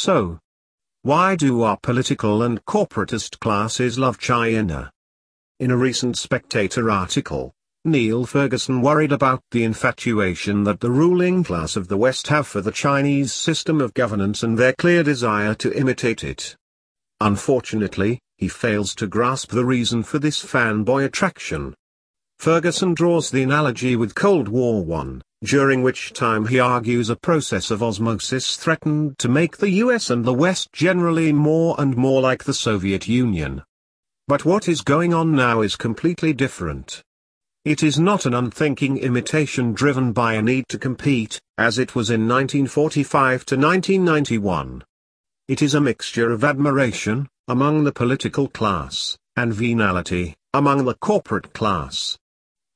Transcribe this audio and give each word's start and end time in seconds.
So, 0.00 0.38
why 1.02 1.34
do 1.34 1.62
our 1.62 1.76
political 1.76 2.44
and 2.44 2.64
corporatist 2.66 3.40
classes 3.40 3.98
love 3.98 4.16
China? 4.16 4.92
In 5.58 5.72
a 5.72 5.76
recent 5.76 6.16
Spectator 6.16 6.88
article, 6.88 7.52
Niall 7.84 8.24
Ferguson 8.24 8.80
worried 8.80 9.10
about 9.10 9.42
the 9.50 9.64
infatuation 9.64 10.62
that 10.62 10.78
the 10.78 10.92
ruling 10.92 11.42
class 11.42 11.74
of 11.74 11.88
the 11.88 11.96
West 11.96 12.28
have 12.28 12.46
for 12.46 12.60
the 12.60 12.70
Chinese 12.70 13.32
system 13.32 13.80
of 13.80 13.92
governance 13.92 14.44
and 14.44 14.56
their 14.56 14.72
clear 14.74 15.02
desire 15.02 15.52
to 15.56 15.76
imitate 15.76 16.22
it. 16.22 16.54
Unfortunately, 17.20 18.20
he 18.36 18.46
fails 18.46 18.94
to 18.94 19.08
grasp 19.08 19.50
the 19.50 19.64
reason 19.64 20.04
for 20.04 20.20
this 20.20 20.40
fanboy 20.40 21.06
attraction. 21.06 21.74
Ferguson 22.38 22.94
draws 22.94 23.30
the 23.32 23.42
analogy 23.42 23.96
with 23.96 24.14
Cold 24.14 24.46
War 24.46 24.86
I, 25.00 25.18
during 25.44 25.82
which 25.82 26.12
time 26.12 26.46
he 26.46 26.58
argues 26.58 27.10
a 27.10 27.16
process 27.16 27.70
of 27.70 27.82
osmosis 27.82 28.56
threatened 28.56 29.18
to 29.18 29.28
make 29.28 29.56
the 29.56 29.70
US 29.84 30.10
and 30.10 30.24
the 30.24 30.34
West 30.34 30.72
generally 30.72 31.32
more 31.32 31.76
and 31.78 31.96
more 31.96 32.20
like 32.20 32.44
the 32.44 32.54
Soviet 32.54 33.06
Union. 33.06 33.62
But 34.26 34.44
what 34.44 34.68
is 34.68 34.82
going 34.82 35.14
on 35.14 35.32
now 35.32 35.60
is 35.60 35.76
completely 35.76 36.32
different. 36.32 37.02
It 37.64 37.82
is 37.82 37.98
not 37.98 38.26
an 38.26 38.34
unthinking 38.34 38.98
imitation 38.98 39.72
driven 39.72 40.12
by 40.12 40.34
a 40.34 40.42
need 40.42 40.68
to 40.68 40.78
compete, 40.78 41.40
as 41.56 41.78
it 41.78 41.94
was 41.94 42.10
in 42.10 42.28
1945 42.28 43.46
to 43.46 43.56
1991. 43.56 44.84
It 45.48 45.62
is 45.62 45.74
a 45.74 45.80
mixture 45.80 46.32
of 46.32 46.44
admiration, 46.44 47.28
among 47.46 47.84
the 47.84 47.92
political 47.92 48.48
class, 48.48 49.16
and 49.36 49.54
venality, 49.54 50.34
among 50.52 50.84
the 50.84 50.94
corporate 50.94 51.52
class. 51.52 52.18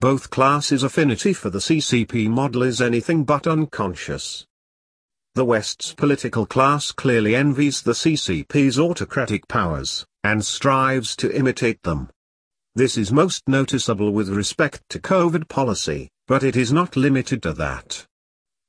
Both 0.00 0.30
classes' 0.30 0.84
affinity 0.84 1.32
for 1.32 1.50
the 1.50 1.58
CCP 1.58 2.28
model 2.28 2.62
is 2.62 2.80
anything 2.80 3.24
but 3.24 3.48
unconscious. 3.48 4.46
The 5.34 5.44
West's 5.44 5.92
political 5.92 6.46
class 6.46 6.92
clearly 6.92 7.34
envies 7.34 7.82
the 7.82 7.94
CCP's 7.94 8.78
autocratic 8.78 9.48
powers, 9.48 10.06
and 10.22 10.44
strives 10.44 11.16
to 11.16 11.36
imitate 11.36 11.82
them. 11.82 12.10
This 12.76 12.96
is 12.96 13.10
most 13.10 13.48
noticeable 13.48 14.12
with 14.12 14.28
respect 14.28 14.82
to 14.90 15.00
COVID 15.00 15.48
policy, 15.48 16.08
but 16.28 16.44
it 16.44 16.54
is 16.54 16.72
not 16.72 16.96
limited 16.96 17.42
to 17.42 17.52
that. 17.54 18.06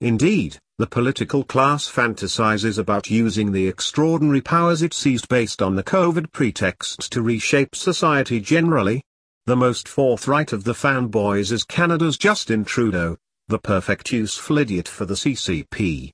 Indeed, 0.01 0.57
the 0.79 0.87
political 0.87 1.43
class 1.43 1.87
fantasizes 1.87 2.79
about 2.79 3.11
using 3.11 3.51
the 3.51 3.67
extraordinary 3.67 4.41
powers 4.41 4.81
it 4.81 4.95
seized 4.95 5.27
based 5.27 5.61
on 5.61 5.75
the 5.75 5.83
COVID 5.83 6.31
pretext 6.31 7.11
to 7.11 7.21
reshape 7.21 7.75
society 7.75 8.39
generally. 8.39 9.03
The 9.49 9.55
most 9.55 9.87
forthright 9.87 10.53
of 10.53 10.63
the 10.63 10.75
fanboys 10.75 11.51
is 11.51 11.63
Canada's 11.63 12.19
Justin 12.19 12.63
Trudeau, 12.63 13.17
the 13.47 13.57
perfect 13.57 14.11
useful 14.11 14.59
idiot 14.59 14.87
for 14.87 15.05
the 15.05 15.15
CCP. 15.15 16.11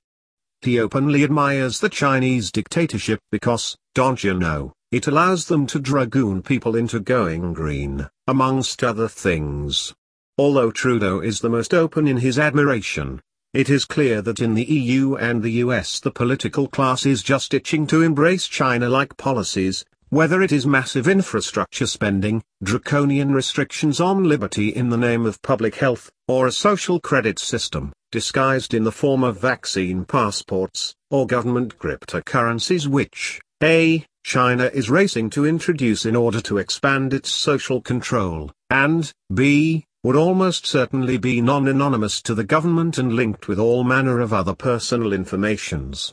He 0.62 0.80
openly 0.80 1.22
admires 1.22 1.78
the 1.78 1.90
Chinese 1.90 2.50
dictatorship 2.50 3.20
because, 3.30 3.76
don't 3.94 4.24
you 4.24 4.32
know, 4.32 4.72
it 4.90 5.06
allows 5.06 5.44
them 5.44 5.66
to 5.66 5.78
dragoon 5.78 6.40
people 6.40 6.76
into 6.76 6.98
going 6.98 7.52
green, 7.52 8.08
amongst 8.26 8.82
other 8.82 9.06
things. 9.06 9.92
Although 10.38 10.70
Trudeau 10.70 11.20
is 11.20 11.40
the 11.40 11.50
most 11.50 11.74
open 11.74 12.08
in 12.08 12.16
his 12.16 12.38
admiration, 12.38 13.20
it 13.52 13.68
is 13.68 13.84
clear 13.84 14.22
that 14.22 14.40
in 14.40 14.54
the 14.54 14.64
EU 14.64 15.14
and 15.16 15.42
the 15.42 15.60
US 15.62 16.00
the 16.00 16.10
political 16.10 16.68
class 16.68 17.04
is 17.04 17.22
just 17.22 17.52
itching 17.52 17.86
to 17.88 18.00
embrace 18.00 18.48
China-like 18.48 19.18
policies, 19.18 19.84
whether 20.10 20.40
it 20.40 20.52
is 20.52 20.66
massive 20.66 21.08
infrastructure 21.08 21.86
spending, 21.86 22.42
draconian 22.62 23.32
restrictions 23.32 24.00
on 24.00 24.24
liberty 24.24 24.68
in 24.68 24.88
the 24.88 24.96
name 24.96 25.26
of 25.26 25.42
public 25.42 25.74
health, 25.74 26.10
or 26.28 26.46
a 26.46 26.52
social 26.52 27.00
credit 27.00 27.38
system, 27.38 27.92
disguised 28.12 28.72
in 28.72 28.84
the 28.84 28.92
form 28.92 29.24
of 29.24 29.40
vaccine 29.40 30.04
passports, 30.04 30.94
or 31.10 31.26
government 31.26 31.76
cryptocurrencies 31.78 32.86
which, 32.86 33.40
a, 33.62 34.04
China 34.24 34.70
is 34.72 34.90
racing 34.90 35.30
to 35.30 35.46
introduce 35.46 36.06
in 36.06 36.14
order 36.14 36.40
to 36.40 36.58
expand 36.58 37.12
its 37.12 37.30
social 37.30 37.80
control, 37.80 38.50
and, 38.70 39.12
b, 39.34 39.84
would 40.02 40.16
almost 40.16 40.66
certainly 40.66 41.18
be 41.18 41.40
non-anonymous 41.40 42.22
to 42.22 42.32
the 42.32 42.44
government 42.44 42.96
and 42.96 43.12
linked 43.14 43.48
with 43.48 43.58
all 43.58 43.82
manner 43.82 44.20
of 44.20 44.32
other 44.32 44.54
personal 44.54 45.12
informations. 45.12 46.12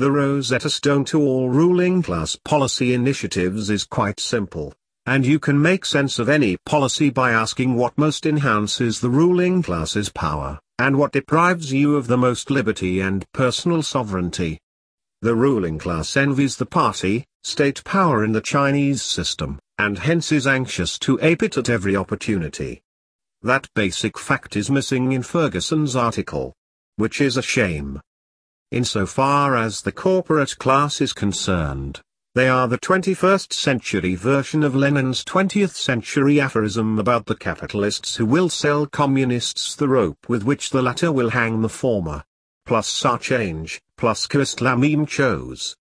The 0.00 0.12
Rosetta 0.12 0.70
Stone 0.70 1.06
to 1.06 1.20
all 1.20 1.48
ruling 1.48 2.04
class 2.04 2.36
policy 2.36 2.94
initiatives 2.94 3.68
is 3.68 3.82
quite 3.82 4.20
simple, 4.20 4.72
and 5.06 5.26
you 5.26 5.40
can 5.40 5.60
make 5.60 5.84
sense 5.84 6.20
of 6.20 6.28
any 6.28 6.56
policy 6.64 7.10
by 7.10 7.32
asking 7.32 7.74
what 7.74 7.98
most 7.98 8.24
enhances 8.24 9.00
the 9.00 9.10
ruling 9.10 9.60
class's 9.60 10.08
power, 10.08 10.60
and 10.78 10.96
what 10.96 11.10
deprives 11.10 11.72
you 11.72 11.96
of 11.96 12.06
the 12.06 12.16
most 12.16 12.48
liberty 12.48 13.00
and 13.00 13.26
personal 13.32 13.82
sovereignty. 13.82 14.60
The 15.20 15.34
ruling 15.34 15.78
class 15.78 16.16
envies 16.16 16.54
the 16.54 16.66
party, 16.66 17.24
state 17.42 17.82
power 17.82 18.24
in 18.24 18.30
the 18.30 18.40
Chinese 18.40 19.02
system, 19.02 19.58
and 19.78 19.98
hence 19.98 20.30
is 20.30 20.46
anxious 20.46 20.96
to 21.00 21.18
ape 21.20 21.42
it 21.42 21.56
at 21.56 21.68
every 21.68 21.96
opportunity. 21.96 22.82
That 23.42 23.66
basic 23.74 24.16
fact 24.16 24.54
is 24.54 24.70
missing 24.70 25.10
in 25.10 25.24
Ferguson's 25.24 25.96
article. 25.96 26.54
Which 26.94 27.20
is 27.20 27.36
a 27.36 27.42
shame. 27.42 28.00
Insofar 28.70 29.56
as 29.56 29.80
the 29.80 29.92
corporate 29.92 30.58
class 30.58 31.00
is 31.00 31.14
concerned, 31.14 32.02
they 32.34 32.50
are 32.50 32.68
the 32.68 32.76
21st 32.76 33.50
century 33.50 34.14
version 34.14 34.62
of 34.62 34.76
Lenin's 34.76 35.24
20th 35.24 35.70
century 35.70 36.38
aphorism 36.38 36.98
about 36.98 37.24
the 37.24 37.34
capitalists 37.34 38.16
who 38.16 38.26
will 38.26 38.50
sell 38.50 38.84
communists 38.84 39.74
the 39.74 39.88
rope 39.88 40.18
with 40.28 40.42
which 40.42 40.68
the 40.68 40.82
latter 40.82 41.10
will 41.10 41.30
hang 41.30 41.62
the 41.62 41.68
former. 41.70 42.22
Plus 42.66 42.86
sa 42.86 43.16
change, 43.16 43.80
plus 43.96 44.26
Quistlamim 44.26 45.08
chose. 45.08 45.74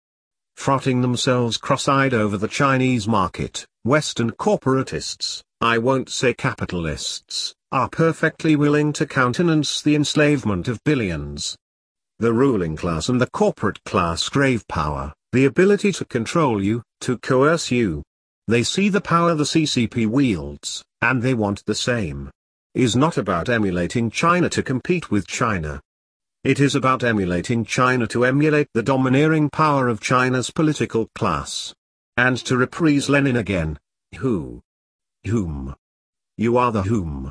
Frotting 0.54 1.02
themselves 1.02 1.56
cross-eyed 1.56 2.14
over 2.14 2.38
the 2.38 2.46
Chinese 2.46 3.08
market, 3.08 3.66
Western 3.82 4.30
corporatists, 4.30 5.42
I 5.60 5.78
won't 5.78 6.08
say 6.08 6.34
capitalists, 6.34 7.52
are 7.72 7.88
perfectly 7.88 8.54
willing 8.54 8.92
to 8.92 9.06
countenance 9.06 9.82
the 9.82 9.96
enslavement 9.96 10.68
of 10.68 10.84
billions. 10.84 11.56
The 12.18 12.32
ruling 12.32 12.76
class 12.76 13.10
and 13.10 13.20
the 13.20 13.28
corporate 13.28 13.84
class 13.84 14.26
crave 14.30 14.66
power, 14.68 15.12
the 15.32 15.44
ability 15.44 15.92
to 15.92 16.06
control 16.06 16.62
you, 16.62 16.82
to 17.02 17.18
coerce 17.18 17.70
you. 17.70 18.02
They 18.48 18.62
see 18.62 18.88
the 18.88 19.02
power 19.02 19.34
the 19.34 19.44
CCP 19.44 20.06
wields, 20.06 20.82
and 21.02 21.20
they 21.20 21.34
want 21.34 21.62
the 21.66 21.74
same. 21.74 22.30
Is 22.74 22.96
not 22.96 23.18
about 23.18 23.50
emulating 23.50 24.10
China 24.10 24.48
to 24.48 24.62
compete 24.62 25.10
with 25.10 25.26
China. 25.26 25.82
It 26.42 26.58
is 26.58 26.74
about 26.74 27.04
emulating 27.04 27.66
China 27.66 28.06
to 28.06 28.24
emulate 28.24 28.68
the 28.72 28.82
domineering 28.82 29.50
power 29.50 29.86
of 29.86 30.00
China's 30.00 30.50
political 30.50 31.10
class. 31.14 31.74
And 32.16 32.38
to 32.46 32.56
reprise 32.56 33.10
Lenin 33.10 33.36
again, 33.36 33.78
who, 34.16 34.62
whom. 35.26 35.74
You 36.38 36.56
are 36.56 36.72
the 36.72 36.84
whom. 36.84 37.30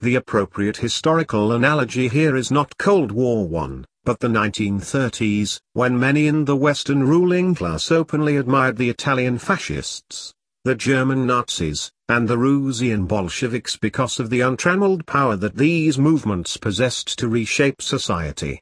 The 0.00 0.16
appropriate 0.16 0.76
historical 0.76 1.52
analogy 1.52 2.08
here 2.08 2.36
is 2.36 2.50
not 2.50 2.76
Cold 2.76 3.10
War 3.10 3.48
I, 3.62 3.82
but 4.04 4.20
the 4.20 4.28
1930s, 4.28 5.58
when 5.72 5.98
many 5.98 6.26
in 6.26 6.44
the 6.44 6.54
Western 6.54 7.02
ruling 7.02 7.54
class 7.54 7.90
openly 7.90 8.36
admired 8.36 8.76
the 8.76 8.90
Italian 8.90 9.38
fascists, 9.38 10.34
the 10.64 10.74
German 10.74 11.26
Nazis, 11.26 11.90
and 12.10 12.28
the 12.28 12.36
Russian 12.36 13.06
Bolsheviks 13.06 13.78
because 13.78 14.20
of 14.20 14.28
the 14.28 14.42
untrammeled 14.42 15.06
power 15.06 15.34
that 15.34 15.56
these 15.56 15.98
movements 15.98 16.58
possessed 16.58 17.18
to 17.18 17.28
reshape 17.28 17.80
society. 17.80 18.60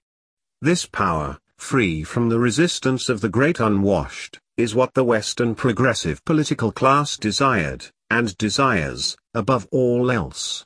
This 0.62 0.86
power, 0.86 1.38
free 1.58 2.04
from 2.04 2.28
the 2.28 2.38
resistance 2.38 3.08
of 3.08 3.20
the 3.20 3.28
great 3.28 3.58
unwashed, 3.58 4.38
is 4.56 4.76
what 4.76 4.94
the 4.94 5.02
Western 5.02 5.56
progressive 5.56 6.24
political 6.24 6.70
class 6.70 7.16
desired 7.16 7.90
and 8.08 8.38
desires, 8.38 9.16
above 9.34 9.66
all 9.72 10.12
else. 10.12 10.64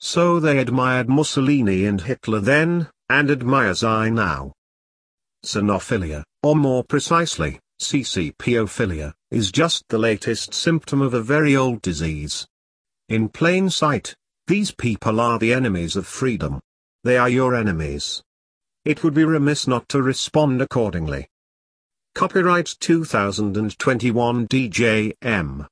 So 0.00 0.38
they 0.40 0.58
admired 0.58 1.08
Mussolini 1.08 1.86
and 1.86 2.00
Hitler 2.00 2.40
then, 2.40 2.88
and 3.08 3.30
admire 3.30 3.74
Xi 3.74 4.10
now. 4.10 4.52
Sinophilia, 5.44 6.24
or 6.42 6.56
more 6.56 6.84
precisely, 6.84 7.60
CCPophilia, 7.80 9.12
is 9.30 9.52
just 9.52 9.84
the 9.88 9.98
latest 9.98 10.52
symptom 10.52 11.00
of 11.00 11.14
a 11.14 11.22
very 11.22 11.56
old 11.56 11.80
disease. 11.82 12.46
In 13.08 13.28
plain 13.28 13.70
sight, 13.70 14.14
these 14.46 14.70
people 14.72 15.20
are 15.20 15.38
the 15.38 15.52
enemies 15.52 15.96
of 15.96 16.06
freedom. 16.06 16.60
They 17.04 17.16
are 17.16 17.28
your 17.28 17.54
enemies. 17.54 18.22
It 18.84 19.02
would 19.02 19.14
be 19.14 19.24
remiss 19.24 19.66
not 19.66 19.88
to 19.90 20.02
respond 20.02 20.60
accordingly. 20.60 21.28
Copyright 22.14 22.76
2021 22.80 24.48
DJ 24.48 25.12
M. 25.22 25.64